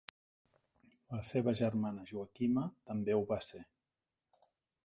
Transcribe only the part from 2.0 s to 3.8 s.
Joaquima també ho va ser.